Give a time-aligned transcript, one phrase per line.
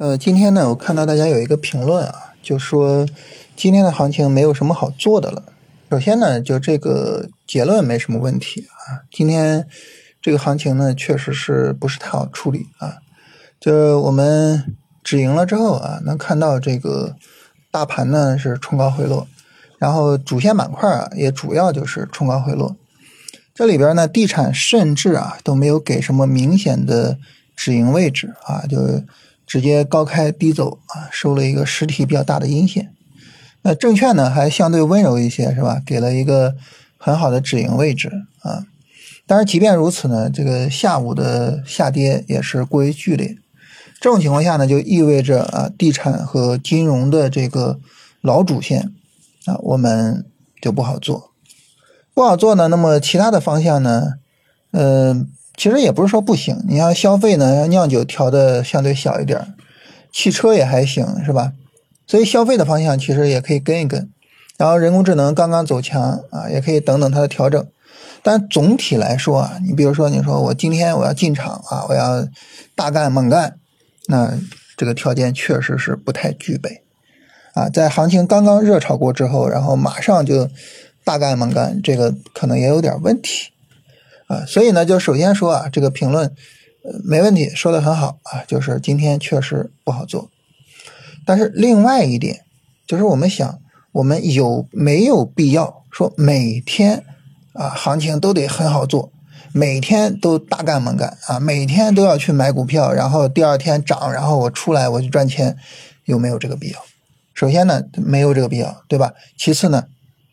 [0.00, 3.06] 呃，今天呢，我看到大家有一个评论啊，就说
[3.54, 5.52] 今天的行情没有什么好做的了。
[5.90, 9.04] 首先呢，就这个结论没什么问题啊。
[9.12, 9.66] 今天
[10.22, 12.94] 这个行情呢，确实是不是太好处理啊。
[13.60, 14.74] 就我们
[15.04, 17.14] 止盈了之后啊，能看到这个
[17.70, 19.28] 大盘呢是冲高回落，
[19.76, 22.74] 然后主线板块啊也主要就是冲高回落。
[23.52, 27.18] 这里边呢，地产甚至啊都没有给什么明显的
[27.54, 29.02] 止盈位置啊，就。
[29.50, 32.94] 直接高开低走啊，收了一个实体比较大的阴线。
[33.62, 35.82] 那证券呢，还相对温柔一些，是吧？
[35.84, 36.54] 给了一个
[36.96, 38.64] 很好的止盈位置啊。
[39.26, 43.38] 当然，即便如此呢，这个下午的下跌也是过于剧烈。
[44.00, 47.80] 这种情况下呢，就意味着啊，地产和金融的这个
[48.20, 48.92] 老主线
[49.46, 50.24] 啊，我们
[50.62, 51.32] 就不好做，
[52.14, 52.68] 不好做呢。
[52.68, 54.14] 那么其他的方向呢，
[54.70, 55.28] 嗯。
[55.60, 59.54] 其实也不是说不行，你像消费呢，酿酒调的相对小一点，
[60.10, 61.52] 汽车也还行，是吧？
[62.06, 64.10] 所以消费的方向其实也可以跟一跟，
[64.56, 67.62] 然后人工智能刚刚走强啊，也可以等等它的调整。
[68.22, 72.26] 但总体来说啊，你比如说你说我今天我要进场啊，我要
[72.74, 73.58] 大干猛干，
[74.06, 74.32] 那
[74.78, 76.84] 这个条件确实是不太具备
[77.52, 77.68] 啊。
[77.68, 80.48] 在行情刚刚热炒过之后，然后马上就
[81.04, 83.50] 大干猛干，这个可能也有点问题。
[84.30, 86.28] 啊，所以呢，就首先说啊，这个评论，
[86.84, 90.30] 呃，没问题，说的很好啊，就是今天确实不好做。
[91.26, 92.44] 但是另外一点，
[92.86, 93.58] 就是我们想，
[93.90, 97.02] 我们有没有必要说每天
[97.54, 99.10] 啊，行情都得很好做，
[99.52, 105.56] 每天都大干猛干啊，每天都要去买股票，然后第二天涨，然后我出来我就赚钱，
[106.04, 106.78] 有没有这个必要？
[107.34, 109.12] 首先呢，没有这个必要，对吧？
[109.36, 109.86] 其次呢？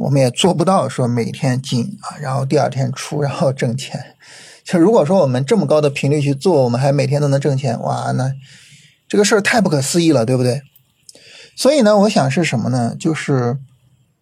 [0.00, 4.16] 我们也做不到说每天进啊，然后第二天出，然后挣钱。
[4.64, 8.32] 就如果说我们这么高的频率去做，我们还每天都能挣钱，哇，那
[9.06, 10.62] 这个事儿太不可思议了，对不对？
[11.54, 12.96] 所以呢，我想是什么呢？
[12.98, 13.58] 就是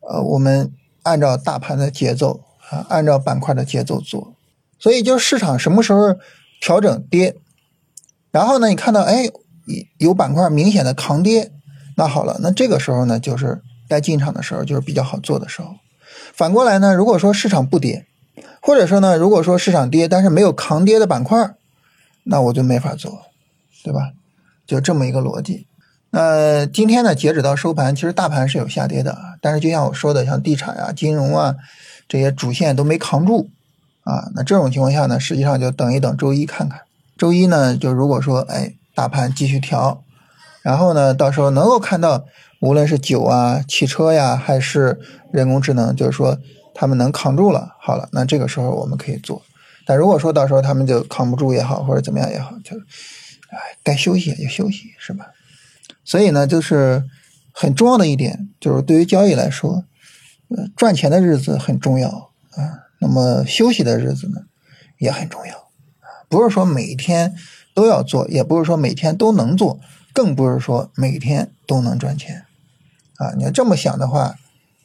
[0.00, 0.72] 呃，我们
[1.04, 4.34] 按照大盘的节奏啊，按照板块的节奏做。
[4.80, 6.16] 所以就市场什么时候
[6.60, 7.36] 调整跌，
[8.32, 9.28] 然后呢，你看到哎
[9.98, 11.52] 有板块明显的抗跌，
[11.96, 13.62] 那好了，那这个时候呢，就是。
[13.88, 15.76] 该进场的时候就是比较好做的时候。
[16.32, 18.06] 反过来呢，如果说市场不跌，
[18.60, 21.54] 或者说呢，如果说市场跌，但是没有扛跌的板块，
[22.24, 23.26] 那我就没法做，
[23.82, 24.12] 对吧？
[24.66, 25.66] 就这么一个逻辑。
[26.10, 31.56] 那今天呢，截止到收盘，其实大盘是有下跌的，但是就像我说的，像地产啊、金融啊
[32.08, 33.50] 这些主线都没扛住
[34.04, 34.30] 啊。
[34.34, 36.80] 那这种情况下呢，实际上就等一等周一看看。
[37.16, 40.02] 周一呢，就如果说哎，大盘继续调，
[40.62, 42.24] 然后呢，到时候能够看到。
[42.60, 45.00] 无论是酒啊、汽车呀，还是
[45.32, 46.38] 人工智能，就是说
[46.74, 49.42] 他们能扛住了，好了，那这个时候我们可以做。
[49.86, 52.76] 但如果说到时候他们就扛不住也好，或者怎么样也好，就
[53.50, 55.26] 哎该休息也就休息，是吧？
[56.04, 57.04] 所以呢，就是
[57.52, 59.84] 很重要的一点，就是对于交易来说，
[60.76, 62.08] 赚钱的日子很重要
[62.56, 64.42] 啊，那么休息的日子呢
[64.98, 65.68] 也很重要，
[66.28, 67.34] 不是说每天
[67.72, 69.78] 都要做，也不是说每天都能做，
[70.12, 72.44] 更不是说每天都能赚钱。
[73.18, 74.34] 啊，你要这么想的话，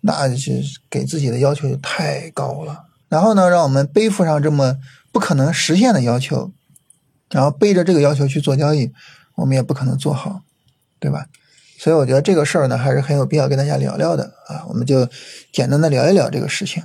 [0.00, 0.52] 那就
[0.88, 2.86] 给自己的要求就太高了。
[3.08, 4.78] 然后呢，让我们背负上这么
[5.12, 6.50] 不可能实现的要求，
[7.30, 8.92] 然后背着这个要求去做交易，
[9.34, 10.42] 我们也不可能做好，
[10.98, 11.26] 对吧？
[11.78, 14.64] 所以我觉得这个事儿呢，还是很有必要跟大家聊聊的啊。
[14.68, 15.08] 我们就
[15.52, 16.82] 简单的聊一聊这个事情。